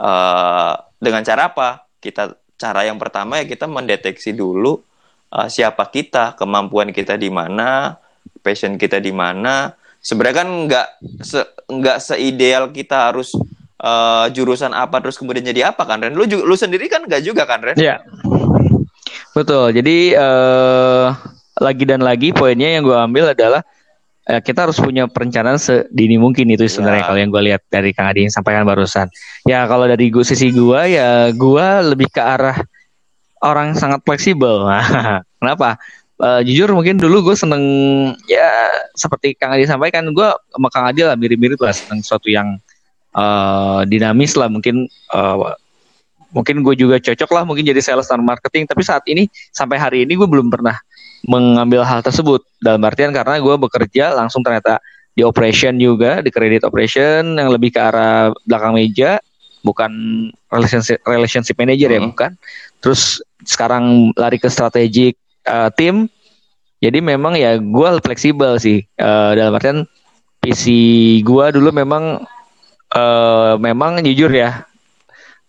[0.00, 1.84] Uh, dengan cara apa?
[2.00, 4.80] Kita cara yang pertama ya kita mendeteksi dulu
[5.32, 8.00] uh, siapa kita kemampuan kita di mana
[8.40, 9.76] passion kita di mana.
[10.00, 10.88] Sebenarnya kan nggak
[11.20, 13.36] se nggak seideal kita harus
[13.84, 16.16] uh, jurusan apa terus kemudian jadi apa kan Ren?
[16.16, 17.76] Lu lu sendiri kan nggak juga kan Ren?
[17.76, 18.00] Iya.
[19.36, 19.76] Betul.
[19.76, 21.29] Jadi uh
[21.60, 23.60] lagi dan lagi poinnya yang gue ambil adalah
[24.26, 27.06] eh, kita harus punya perencanaan sedini mungkin itu sebenarnya ya.
[27.06, 29.06] kalau yang gue lihat dari Kang Adi yang sampaikan barusan.
[29.44, 32.56] Ya kalau dari gue sisi gue ya gue lebih ke arah
[33.44, 34.66] orang sangat fleksibel.
[35.40, 35.76] Kenapa?
[36.20, 37.64] Uh, jujur mungkin dulu gue seneng
[38.28, 42.60] ya seperti Kang Adi sampaikan gue sama Kang Adi lah mirip-mirip lah seneng sesuatu yang
[43.16, 44.84] uh, dinamis lah mungkin
[45.16, 45.56] uh,
[46.30, 50.06] mungkin gue juga cocok lah mungkin jadi sales dan marketing tapi saat ini sampai hari
[50.06, 50.78] ini gue belum pernah
[51.26, 54.80] mengambil hal tersebut dalam artian karena gue bekerja langsung ternyata
[55.12, 59.20] di operation juga di credit operation yang lebih ke arah belakang meja
[59.60, 59.92] bukan
[60.48, 62.08] relationship relationship manager ya hmm.
[62.14, 62.30] bukan
[62.80, 66.08] terus sekarang lari ke strategic uh, tim
[66.80, 69.84] jadi memang ya gue fleksibel sih uh, dalam artian
[70.40, 70.64] PC
[71.20, 72.24] gue dulu memang
[72.96, 74.64] uh, memang jujur ya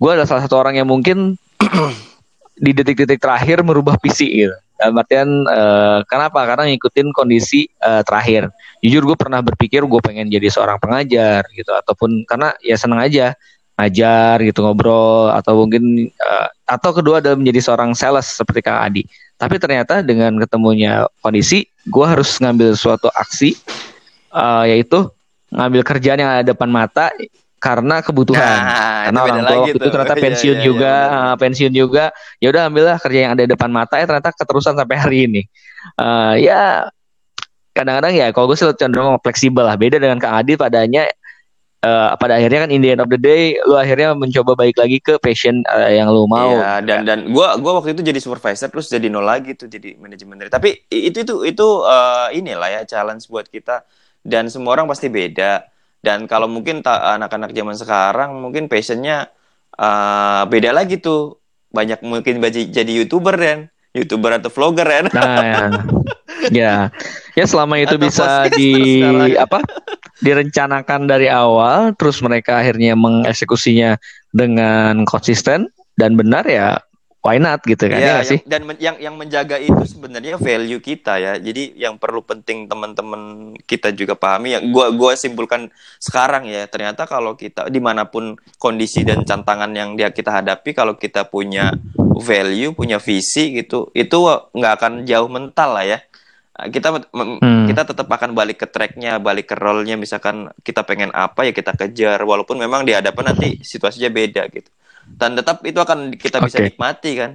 [0.01, 1.39] gue adalah salah satu orang yang mungkin
[2.65, 4.57] di detik-detik terakhir merubah PC gitu.
[4.81, 6.41] Dalam artian uh, kenapa?
[6.49, 8.49] Karena ngikutin kondisi uh, terakhir.
[8.81, 13.37] Jujur gue pernah berpikir gue pengen jadi seorang pengajar gitu ataupun karena ya seneng aja
[13.77, 19.05] ngajar gitu ngobrol atau mungkin uh, atau kedua adalah menjadi seorang sales seperti Kang Adi.
[19.37, 23.53] Tapi ternyata dengan ketemunya kondisi, gue harus ngambil suatu aksi
[24.33, 25.05] uh, yaitu
[25.53, 27.13] ngambil kerjaan yang ada depan mata
[27.61, 28.41] karena kebutuhan.
[28.41, 32.03] Nah, karena orang tua itu ternyata iya, pensiun iya, iya, juga, iya, pensiun juga.
[32.41, 35.41] Ya udah ambillah kerja yang ada di depan mata ya ternyata keterusan sampai hari ini.
[36.01, 36.89] Uh, ya
[37.77, 39.77] kadang-kadang ya kalau gue sih cenderung fleksibel lah.
[39.77, 41.05] Beda dengan Kang Adi padanya
[41.85, 44.97] uh, pada akhirnya kan in the end of the day lu akhirnya mencoba balik lagi
[44.97, 46.57] ke passion uh, yang lu mau.
[46.57, 50.01] Iya, dan dan gua gua waktu itu jadi supervisor terus jadi nol lagi tuh jadi
[50.01, 50.49] manajemen dari.
[50.49, 53.85] Tapi itu itu itu uh, inilah ya challenge buat kita
[54.25, 55.69] dan semua orang pasti beda
[56.01, 59.29] dan kalau mungkin anak-anak zaman sekarang mungkin passionnya
[59.77, 61.37] uh, beda lagi tuh.
[61.71, 65.05] Banyak mungkin jadi youtuber kan, youtuber atau vlogger kan.
[65.15, 65.63] Nah, ya.
[66.51, 66.75] ya.
[67.31, 68.75] Ya selama itu atau bisa di
[69.39, 69.63] apa?
[70.21, 73.97] direncanakan dari awal terus mereka akhirnya mengeksekusinya
[74.29, 75.65] dengan konsisten
[75.97, 76.77] dan benar ya
[77.21, 77.61] why not?
[77.63, 78.41] Gitu kan ya, ya sih?
[78.43, 81.33] dan men yang yang menjaga itu sebenarnya value kita ya.
[81.37, 84.59] Jadi yang perlu penting teman-teman kita juga pahami ya.
[84.65, 85.69] Gua gua simpulkan
[86.01, 90.73] sekarang ya ternyata kalau kita di mana pun kondisi dan tantangan yang dia kita hadapi
[90.73, 91.71] kalau kita punya
[92.21, 94.17] value punya visi gitu itu
[94.53, 95.99] nggak akan jauh mental lah ya.
[96.61, 97.65] Kita hmm.
[97.73, 99.97] kita tetap akan balik ke tracknya balik ke role-nya.
[99.97, 104.69] Misalkan kita pengen apa ya kita kejar walaupun memang di hadapan nanti situasinya beda gitu
[105.07, 106.65] dan tetap itu akan kita bisa okay.
[106.71, 107.31] nikmati kan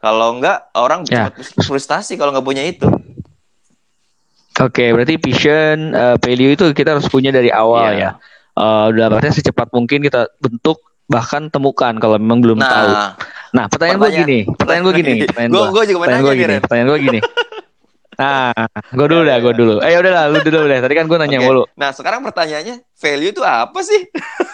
[0.00, 1.64] kalau enggak orang bisa yeah.
[1.64, 2.88] frustasi kalau nggak punya itu
[4.60, 8.18] Oke, okay, berarti vision, uh, value itu kita harus punya dari awal yeah.
[8.18, 8.60] ya.
[8.60, 12.90] Uh, udah berarti secepat mungkin kita bentuk bahkan temukan kalau memang belum nah, tahu.
[13.56, 16.88] Nah, pertanyaan, gue gini, pertanyaan gue gini, pertanyaan gue, gue juga pertanyaan gue gini, pertanyaan
[16.92, 17.20] gue gini.
[18.20, 18.52] Nah,
[18.92, 19.74] gue dulu dah, gue dulu.
[19.80, 20.78] Eh, udah lah, lu dulu deh.
[20.84, 21.46] Tadi kan gue nanya okay.
[21.48, 21.62] mulu.
[21.72, 24.02] Nah, sekarang pertanyaannya, value itu apa sih?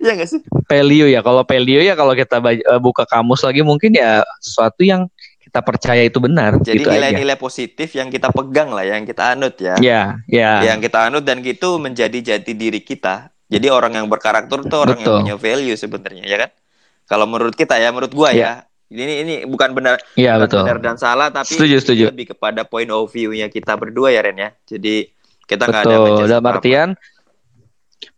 [0.00, 0.40] Iya gak sih?
[0.70, 1.20] Value ya.
[1.20, 5.06] Kalau value ya kalau kita eh, buka kamus lagi mungkin ya sesuatu yang
[5.44, 6.58] kita percaya itu benar.
[6.58, 9.78] Jadi gitu nilai-nilai positif yang kita pegang lah, yang kita anut ya.
[9.78, 10.74] Iya, iya.
[10.74, 13.30] Yang kita anut dan gitu menjadi jati diri kita.
[13.46, 15.22] Jadi orang yang berkarakter itu orang Betul.
[15.22, 16.50] yang punya value sebenarnya, ya kan?
[17.04, 20.62] Kalau menurut kita ya, menurut gua ya, ya ini ini bukan benar ya, betul.
[20.62, 22.04] benar dan salah tapi setuju, setuju.
[22.12, 24.50] lebih kepada point of view-nya kita berdua ya Ren ya.
[24.68, 25.08] Jadi
[25.44, 25.96] kita nggak ada
[26.28, 26.88] dalam artian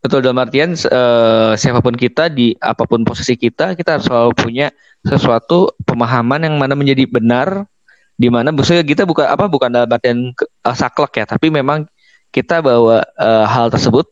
[0.03, 4.31] Betul dalam artian uh, siapa pun kita di apa pun posisi kita, kita harus selalu
[4.35, 4.67] punya
[5.05, 7.65] sesuatu pemahaman yang mana menjadi benar,
[8.19, 10.33] di mana maksudnya kita bukan apa bukan dalam artian
[10.65, 11.87] uh, saklek ya, tapi memang
[12.35, 14.05] kita bawa uh, hal tersebut,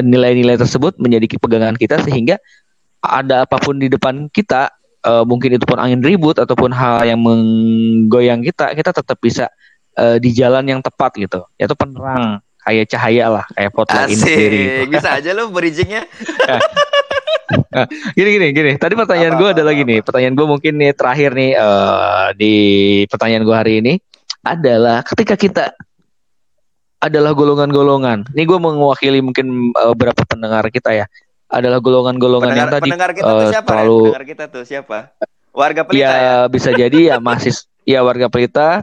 [0.00, 2.40] nilai-nilai tersebut menjadi pegangan kita sehingga
[3.04, 4.72] ada apa pun di depan kita,
[5.04, 9.52] uh, mungkin itu pun angin ribut ataupun hal yang menggoyang kita, kita tetap bisa
[10.00, 14.64] uh, di jalan yang tepat gitu, yaitu penerang kayak cahaya lah kayak potluck ini sendiri.
[14.88, 16.08] bisa aja lo bridgingnya.
[17.74, 18.72] Nah, gini gini gini.
[18.80, 22.54] Tadi pertanyaan gue adalah gini pertanyaan gue mungkin nih terakhir nih uh, di
[23.04, 23.92] pertanyaan gue hari ini
[24.40, 25.64] adalah ketika kita
[27.04, 28.32] adalah golongan-golongan.
[28.32, 31.06] Ini gue mewakili mungkin uh, beberapa pendengar kita ya.
[31.52, 34.98] Adalah golongan-golongan yang tadi pendengar kita uh, tuh siapa terlalu pendengar kita tuh siapa?
[35.54, 36.36] Warga pelita ya, ya?
[36.50, 37.52] bisa jadi ya masih
[37.84, 38.82] ya warga pelita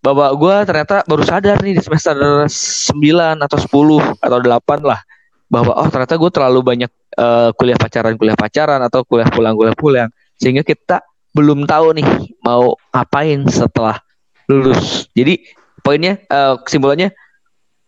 [0.00, 2.48] bapak gue ternyata baru sadar nih di semester 9
[3.44, 5.00] atau 10 atau 8 lah.
[5.50, 9.76] Bahwa oh ternyata gue terlalu banyak uh, kuliah pacaran kuliah pacaran atau kuliah pulang kuliah
[9.76, 10.08] pulang.
[10.40, 11.04] Sehingga kita
[11.36, 12.06] belum tahu nih
[12.42, 14.00] mau ngapain setelah
[14.50, 15.06] lulus.
[15.12, 15.42] Jadi
[15.84, 17.12] poinnya uh, kesimpulannya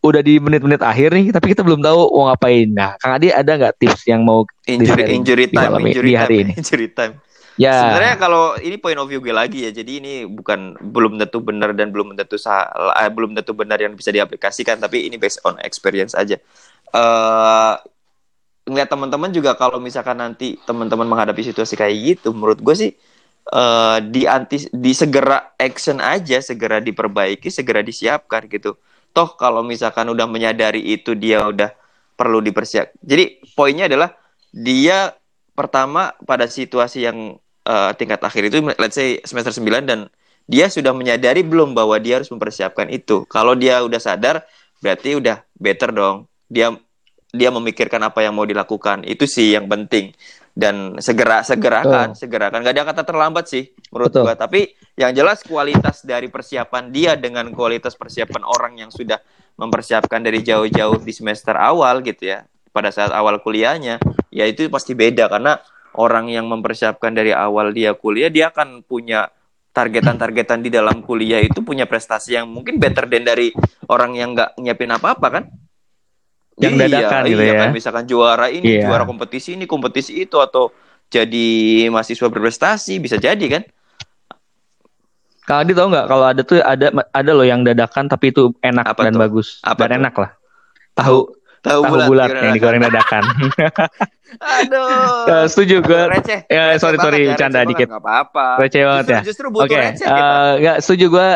[0.03, 2.66] udah di menit-menit akhir nih tapi kita belum tahu mau ngapain.
[2.75, 6.37] Nah kang Adi ada nggak tips yang mau injury, injury time di, injury di hari
[6.37, 6.53] time, ini?
[6.61, 7.14] injury time
[7.61, 7.75] Ya.
[7.77, 9.71] Sebenarnya kalau ini point of view gue lagi ya.
[9.73, 13.93] Jadi ini bukan belum tentu benar dan belum tentu salah, eh, belum tentu benar yang
[13.93, 14.81] bisa diaplikasikan.
[14.81, 16.41] Tapi ini based on experience aja.
[16.93, 17.77] Uh,
[18.69, 22.91] ngeliat teman-teman juga kalau misalkan nanti teman-teman menghadapi situasi kayak gitu, menurut gue sih
[23.51, 28.79] uh, di anti di segera action aja, segera diperbaiki, segera disiapkan gitu.
[29.12, 31.75] Toh kalau misalkan udah menyadari itu dia udah
[32.17, 32.97] perlu dipersiap.
[33.03, 34.15] Jadi poinnya adalah
[34.53, 35.11] dia
[35.53, 37.37] pertama pada situasi yang
[37.69, 40.09] uh, tingkat akhir itu let's say semester 9 dan
[40.51, 43.23] dia sudah menyadari belum bahwa dia harus mempersiapkan itu.
[43.31, 44.43] Kalau dia udah sadar
[44.83, 46.27] berarti udah better dong.
[46.51, 46.75] Dia
[47.33, 49.07] dia memikirkan apa yang mau dilakukan.
[49.07, 50.12] Itu sih yang penting.
[50.53, 52.19] Dan segera segerakan, oh.
[52.19, 52.61] segerakan.
[52.61, 54.23] Gak ada kata terlambat sih menurut Betul.
[54.29, 54.35] gua.
[54.37, 54.61] Tapi
[54.99, 59.17] yang jelas kualitas dari persiapan dia dengan kualitas persiapan orang yang sudah
[59.57, 64.01] mempersiapkan dari jauh-jauh di semester awal gitu ya pada saat awal kuliahnya
[64.33, 65.61] ya itu pasti beda karena
[65.93, 69.29] orang yang mempersiapkan dari awal dia kuliah dia akan punya
[69.73, 73.53] targetan-targetan di dalam kuliah itu punya prestasi yang mungkin better than dari
[73.89, 75.45] orang yang nggak nyiapin apa-apa kan
[76.61, 77.61] yang iya, dadakan gitu iya, ya.
[77.65, 78.85] kan misalkan juara ini Iya.
[78.85, 80.69] juara kompetisi ini kompetisi itu atau
[81.09, 81.49] jadi
[81.89, 83.65] mahasiswa berprestasi bisa jadi kan
[85.43, 88.87] Kalau Adi tahu nggak kalau ada tuh ada ada loh yang dadakan tapi itu enak
[88.87, 89.21] Apa dan tuh?
[89.21, 89.99] bagus Apa dan tuh?
[89.99, 90.31] enak lah.
[90.95, 91.19] Tahu
[91.62, 93.22] tahu tahu bulat, bulat yang digoreng dadakan.
[94.59, 96.03] aduh Eh, setuju gue.
[96.11, 97.88] receh Ya, receh sorry, banget sorry, ya, receh canda banget, dikit.
[97.88, 99.20] nggak apa-apa Receh banget justru, ya.
[99.25, 101.29] justru butuh Oke, receh kita eh, nggak setuju gue.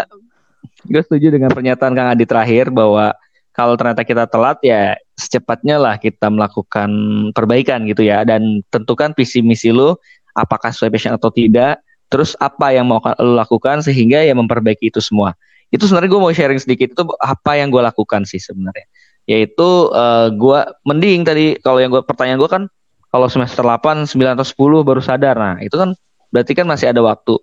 [0.87, 3.11] Gue setuju dengan pernyataan Kang Adi terakhir bahwa
[3.51, 6.91] kalau ternyata kita telat ya secepatnya lah kita melakukan
[7.33, 9.97] perbaikan gitu ya dan tentukan visi misi lu
[10.33, 11.81] apakah sesuai passion atau tidak.
[12.07, 15.35] Terus apa yang mau lo lakukan sehingga ya memperbaiki itu semua.
[15.69, 18.87] Itu sebenarnya gue mau sharing sedikit itu apa yang gue lakukan sih sebenarnya.
[19.27, 22.63] Yaitu eh, gue mending tadi kalau yang gue pertanyaan gue kan
[23.11, 25.37] kalau semester 8, 9 atau 10 baru sadar.
[25.39, 25.97] Nah, itu kan
[26.29, 27.39] berarti kan masih ada waktu.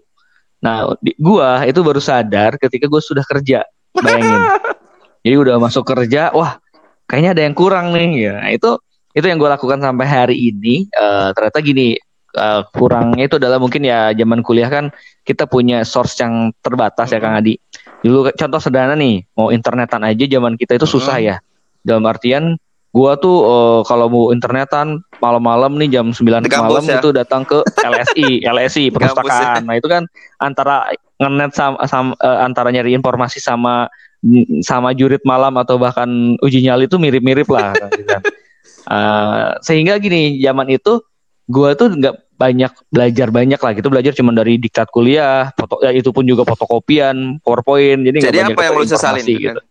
[0.63, 3.65] Nah, di, gua itu baru sadar ketika gue sudah kerja.
[3.97, 4.41] Bayangin.
[5.23, 6.59] Jadi udah masuk kerja, wah,
[7.07, 8.33] kayaknya ada yang kurang nih ya.
[8.37, 8.71] Nah, itu
[9.13, 10.87] itu yang gue lakukan sampai hari ini.
[10.87, 11.97] Eh, ternyata gini,
[12.37, 14.93] eh, kurangnya itu adalah mungkin ya zaman kuliah kan
[15.23, 17.55] kita punya source yang terbatas ya Kang Adi.
[18.03, 21.35] Dulu contoh sederhana nih, mau internetan aja zaman kita itu susah ya.
[21.83, 22.55] Dalam artian
[22.93, 26.99] gua tuh eh, kalau mau internetan malam-malam nih jam 9 Di kampus malam ya?
[27.01, 29.15] itu datang ke LSI, LSI kampus ya?
[29.15, 29.61] perpustakaan.
[29.65, 30.03] Nah, itu kan
[30.37, 33.89] antara ngenet sama, sama eh, antara nyari informasi sama
[34.63, 36.07] sama jurit malam atau bahkan
[36.39, 38.21] uji nyali itu mirip-mirip lah gitu kan.
[38.83, 41.03] Eh, sehingga gini zaman itu
[41.47, 45.93] gua tuh nggak banyak belajar banyak lah gitu belajar cuma dari diktat kuliah foto ya
[45.93, 49.61] itu pun juga fotokopian powerpoint jadi jadi apa yang lu sesalin gitu.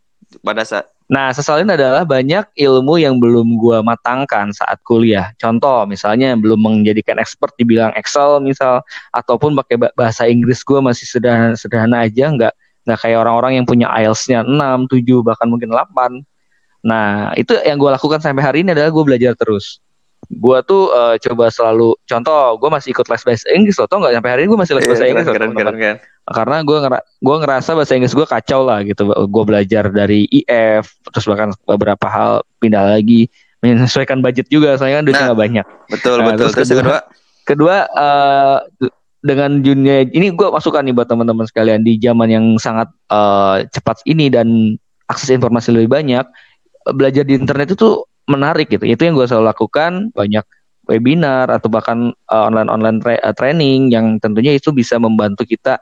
[0.41, 5.37] pada saat Nah, sesalin adalah banyak ilmu yang belum gua matangkan saat kuliah.
[5.37, 8.81] Contoh, misalnya belum menjadikan expert di bidang Excel misal,
[9.13, 12.53] ataupun pakai ba- bahasa Inggris gua masih sederhana, sederhana aja, nggak
[12.89, 16.25] nggak kayak orang-orang yang punya IELTS-nya 6, 7, bahkan mungkin 8.
[16.81, 19.82] Nah, itu yang gua lakukan sampai hari ini adalah gue belajar terus.
[20.29, 24.15] Gua tuh eh, coba selalu, contoh, gua masih ikut les bahasa Inggris loh, tau nggak?
[24.17, 25.97] Sampai hari ini gue masih les Iya, bahasa Inggris keren, keren, keren.
[26.23, 30.87] karena gue ngera gua ngerasa bahasa Inggris gue kacau lah gitu gue belajar dari IF
[31.11, 33.27] terus bahkan beberapa hal pindah lagi
[33.59, 35.29] menyesuaikan budget juga soalnya kan duitnya Nah.
[35.29, 37.05] nggak banyak betul Nah, betul terus kedua-
[37.43, 38.59] kedua eh,
[39.19, 44.07] dengan dunia ini gue masukkan nih buat teman-teman sekalian di zaman yang sangat eh, cepat
[44.07, 46.23] ini dan akses informasi lebih banyak
[46.89, 50.45] belajar di internet itu menarik gitu itu yang gue selalu lakukan banyak
[50.87, 55.79] webinar atau bahkan eh, online-online tra- eh, training yang tentunya itu bisa membantu kita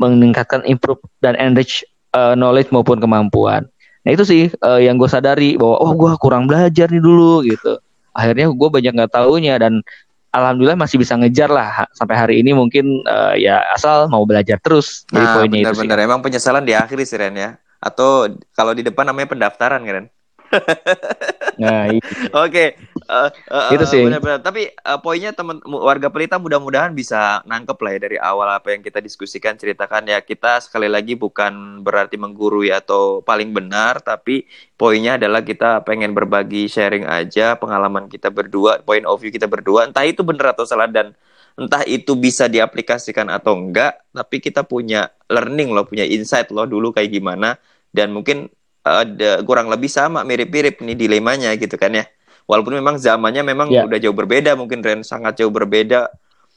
[0.00, 1.84] meningkatkan improve dan enrich
[2.16, 3.68] eh, knowledge maupun kemampuan.
[4.04, 7.76] Nah itu sih eh, yang gue sadari bahwa oh gue kurang belajar nih dulu gitu.
[8.16, 9.84] Akhirnya gue banyak nggak taunya dan
[10.32, 14.56] alhamdulillah masih bisa ngejar lah Ha- sampai hari ini mungkin eh, ya asal mau belajar
[14.60, 15.04] terus.
[15.12, 15.84] Jadi nah poinnya itu sih.
[15.84, 19.92] benar-benar emang penyesalan di akhir sih Ren ya atau kalau di depan namanya pendaftaran kan
[20.04, 20.06] Ren
[21.60, 22.00] Nah, i-
[22.32, 22.64] Oke,
[23.10, 24.00] eh, eh, Itu sih.
[24.00, 24.40] benar-benar.
[24.40, 28.80] Tapi eh, poinnya teman warga pelita mudah-mudahan bisa nangkep lah ya dari awal apa yang
[28.80, 30.18] kita diskusikan, ceritakan ya.
[30.24, 34.46] Kita sekali lagi bukan berarti menggurui atau paling benar, tapi
[34.80, 39.84] poinnya adalah kita pengen berbagi sharing aja pengalaman kita berdua, point of view kita berdua.
[39.90, 41.12] Entah itu benar atau salah dan
[41.60, 46.94] entah itu bisa diaplikasikan atau enggak, tapi kita punya learning loh, punya insight loh dulu
[46.94, 47.58] kayak gimana
[47.92, 48.48] dan mungkin
[48.82, 52.04] ada kurang lebih sama mirip-mirip nih dilemanya gitu kan ya.
[52.44, 53.84] Walaupun memang zamannya memang Ya.
[53.84, 56.08] udah jauh berbeda mungkin Ren sangat jauh berbeda.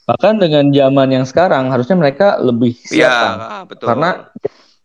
[0.04, 3.38] bahkan dengan zaman yang sekarang harusnya mereka lebih siap Iya, Kang.
[3.40, 3.88] ah, betul.
[3.88, 4.10] karena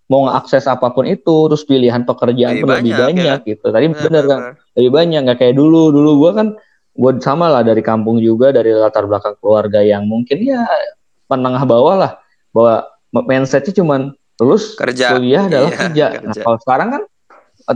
[0.06, 3.48] mau mengakses apa pun itu terus pilihan pekerjaan Lebih pun lebih banyak, banyak ya.
[3.50, 3.66] gitu.
[3.66, 4.40] Tadi Benar, benar kan
[4.78, 6.48] lebih banyak nggak kayak dulu dulu gue kan
[6.94, 10.62] gue sama lah dari kampung juga dari latar belakang keluarga yang mungkin ya
[11.26, 12.12] menengah bawah lah
[12.54, 12.86] bahwa
[13.26, 15.18] mindsetnya cuman lulus Kerja.
[15.18, 16.04] kuliah adalah Iya, kerja.
[16.06, 16.40] Nah kerja.
[16.46, 17.02] kalau sekarang kan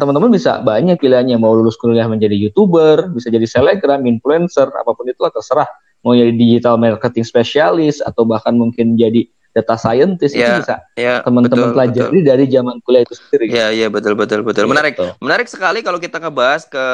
[0.00, 1.36] teman-teman bisa banyak pilihannya.
[1.36, 5.68] Mau lulus kuliah menjadi youtuber bisa jadi selebgram influencer apa pun itu terserah.
[6.02, 11.14] Mau jadi digital marketing spesialis atau bahkan mungkin jadi data scientist itu Ya, bisa Ya,
[11.20, 13.44] teman-teman betul, pelajari dari zaman kuliah itu sendiri.
[13.52, 14.64] Iya, iya betul betul betul.
[14.64, 14.96] Menarik.
[14.96, 15.08] Gitu.
[15.20, 16.86] Menarik sekali kalau kita ngebahas ke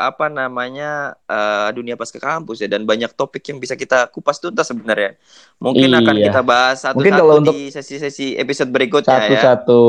[0.00, 4.38] apa namanya eh, dunia pas ke kampus ya dan banyak topik yang bisa kita kupas
[4.38, 5.18] tuntas sebenarnya.
[5.58, 6.24] Mungkin akan Iya.
[6.30, 9.20] kita bahas satu-satu di sesi-sesi episode berikutnya ya.
[9.26, 9.82] Satu-satu.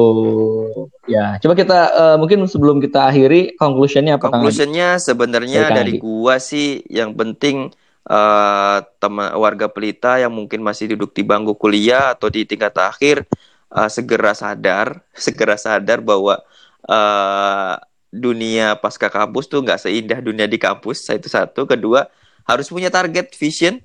[1.07, 4.33] Ya, coba kita eh, mungkin sebelum kita akhiri conclusionnya apa?
[4.33, 7.69] Conclusionnya sebenarnya Dari dari gua sih yang penting
[8.07, 13.27] eh teman warga pelita yang mungkin masih duduk di bangku kuliah atau di tingkat akhir
[13.75, 16.39] eh, segera sadar, segera sadar bahwa
[16.87, 17.75] eh
[18.11, 21.03] dunia pasca kampus tuh nggak seindah dunia di kampus.
[21.11, 21.67] Itu satu.
[21.67, 22.07] Kedua,
[22.47, 23.83] harus punya target vision.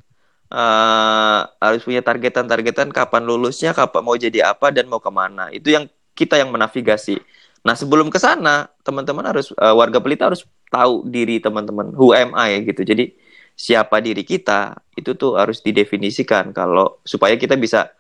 [0.52, 5.48] Uh, harus punya targetan-targetan kapan lulusnya, kapan mau jadi apa dan mau ke mana.
[5.48, 7.16] Itu yang kita yang menavigasi.
[7.64, 11.96] Nah sebelum ke sana, teman-teman harus uh, warga pelita harus tahu diri teman-teman.
[11.96, 12.85] Who am I gitu.
[12.85, 13.16] Jadi
[13.56, 17.92] siapa diri kita itu tuh harus didefinisikan kalau supaya kita bisa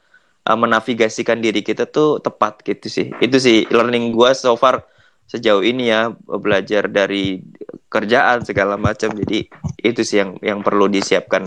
[0.48, 3.06] uh, menavigasikan diri kita tuh tepat gitu sih.
[3.22, 4.84] Itu sih learning gua so far
[5.30, 7.40] sejauh ini ya belajar dari
[7.88, 9.14] kerjaan segala macam.
[9.14, 9.48] Jadi
[9.80, 11.46] itu sih yang yang perlu disiapkan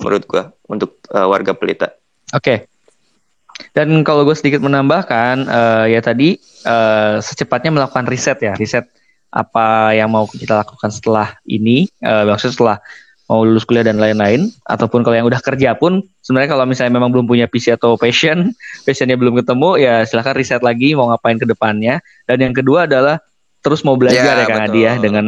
[0.00, 1.92] menurut gua untuk uh, warga pelita.
[2.32, 2.44] Oke.
[2.44, 2.58] Okay.
[3.74, 8.86] Dan kalau gue sedikit menambahkan uh, ya tadi uh, secepatnya melakukan riset ya, riset
[9.34, 12.76] apa yang mau kita lakukan setelah ini, uh, maksudnya setelah
[13.28, 17.12] mau lulus kuliah dan lain-lain ataupun kalau yang udah kerja pun sebenarnya kalau misalnya memang
[17.12, 18.56] belum punya visi atau passion
[18.88, 22.00] passionnya belum ketemu ya silahkan riset lagi mau ngapain ke depannya.
[22.24, 23.20] Dan yang kedua adalah
[23.60, 25.26] terus mau belajar ya, ya Kang Adi ya dengan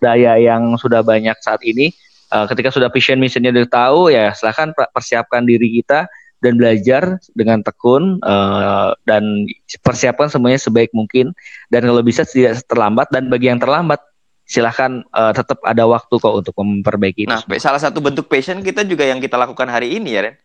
[0.00, 1.92] daya yang sudah banyak saat ini.
[2.28, 6.04] Uh, ketika sudah passion missionnya udah tahu ya silahkan persiapkan diri kita
[6.44, 9.48] dan belajar dengan tekun uh, dan
[9.84, 11.36] persiapkan semuanya sebaik mungkin.
[11.68, 14.00] Dan kalau bisa tidak terlambat dan bagi yang terlambat
[14.48, 17.60] silahkan uh, tetap ada waktu kok untuk memperbaiki nah, itu.
[17.60, 20.36] salah satu bentuk passion kita juga yang kita lakukan hari ini ya, Ren.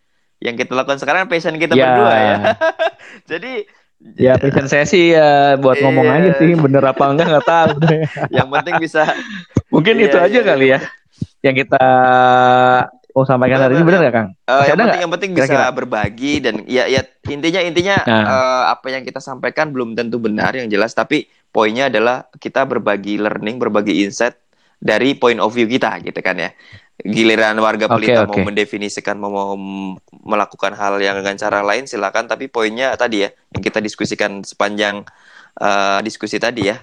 [0.43, 1.87] Yang kita lakukan sekarang passion kita ya.
[1.87, 2.35] berdua ya.
[3.31, 3.53] Jadi
[4.19, 5.87] Ya passion saya sih ya buat iya.
[5.87, 7.71] ngomong aja sih bener apa enggak nggak tahu.
[8.35, 9.07] yang penting bisa.
[9.73, 10.79] Mungkin iya, itu aja iya, kali iya.
[10.83, 10.91] ya
[11.43, 11.85] yang kita
[13.13, 14.29] mau sampaikan hari ini benar nggak Kang?
[14.49, 15.75] Uh, yang penting yang penting bisa Kira-kira.
[15.75, 18.25] berbagi dan ya ya intinya intinya nah.
[18.25, 23.21] uh, apa yang kita sampaikan belum tentu benar yang jelas tapi poinnya adalah kita berbagi
[23.21, 24.33] learning, berbagi insight
[24.81, 26.49] dari point of view kita gitu kan ya.
[26.93, 28.41] Giliran warga pelita okay, okay.
[28.41, 29.53] mau mendefinisikan mau, mau
[30.25, 35.05] melakukan hal yang dengan cara lain silakan tapi poinnya tadi ya yang kita diskusikan sepanjang
[35.61, 36.77] uh, diskusi tadi ya.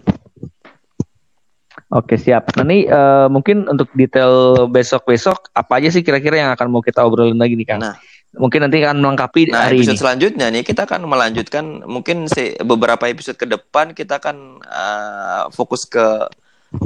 [1.90, 2.54] Oke siap.
[2.54, 7.38] Nanti uh, mungkin untuk detail besok-besok apa aja sih kira-kira yang akan mau kita obrolin
[7.38, 7.83] lagi nih Kang?
[7.83, 7.98] Nah,
[8.31, 10.03] mungkin nanti akan melengkapi nah, hari episode ini.
[10.03, 15.83] selanjutnya nih kita akan melanjutkan mungkin si, beberapa episode ke depan kita akan uh, fokus
[15.83, 16.31] ke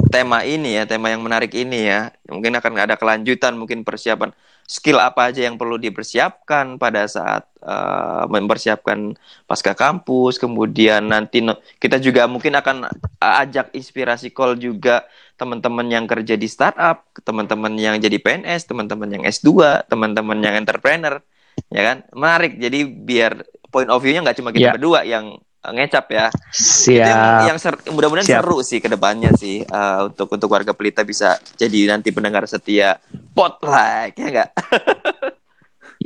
[0.09, 2.09] tema ini ya tema yang menarik ini ya.
[2.25, 4.33] Mungkin akan ada kelanjutan mungkin persiapan
[4.65, 9.13] skill apa aja yang perlu dipersiapkan pada saat uh, mempersiapkan
[9.45, 10.41] pasca kampus.
[10.41, 12.89] Kemudian nanti no, kita juga mungkin akan
[13.21, 15.05] ajak inspirasi call juga
[15.37, 21.19] teman-teman yang kerja di startup teman-teman yang jadi PNS teman-teman yang S2 teman-teman yang entrepreneur
[21.69, 21.97] ya kan?
[22.13, 22.57] Menarik.
[22.57, 24.75] Jadi biar point of view-nya nggak cuma kita yeah.
[24.77, 26.27] berdua yang ngecap ya.
[26.53, 31.01] Siap yang, yang ser mudah-mudahan seru sih ke depannya sih uh, untuk untuk warga pelita
[31.01, 33.01] bisa jadi nanti pendengar setia
[33.33, 34.51] spotlight ya enggak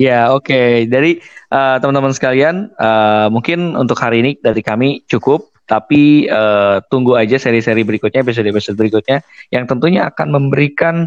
[0.00, 0.88] Ya oke, okay.
[0.88, 1.20] dari
[1.52, 7.36] uh, teman-teman sekalian, uh, mungkin untuk hari ini dari kami cukup, tapi uh, tunggu aja
[7.36, 9.20] seri-seri berikutnya, episode-episode berikutnya,
[9.52, 11.04] yang tentunya akan memberikan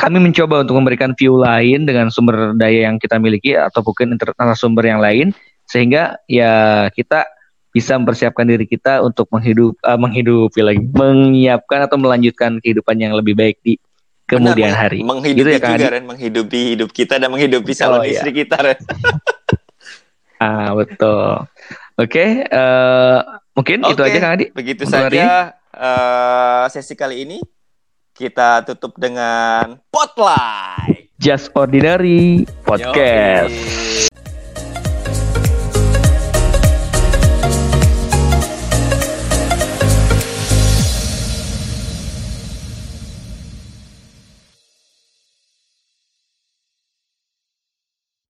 [0.00, 4.16] kami mencoba untuk memberikan view lain dengan sumber daya yang kita miliki atau mungkin
[4.56, 5.36] sumber yang lain
[5.68, 7.28] sehingga ya kita
[7.70, 13.38] bisa mempersiapkan diri kita untuk menghidup uh, menghidupi lagi menyiapkan atau melanjutkan kehidupan yang lebih
[13.38, 13.78] baik di
[14.26, 15.00] kemudian Benar, hari.
[15.06, 18.18] Menghidupi gitu ya, juga Ren, menghidupi hidup kita dan menghidupi calon oh, iya.
[18.18, 18.78] istri kita Ren.
[20.42, 21.46] ah betul.
[22.00, 23.18] Oke, okay, uh, eh,
[23.52, 24.46] mungkin okay, itu aja Kang Adi.
[24.56, 27.38] Begitu saja uh, sesi kali ini.
[28.20, 31.16] Kita tutup dengan Spotlight.
[31.16, 33.48] Just Ordinary Podcast.
[33.48, 34.09] Yoke.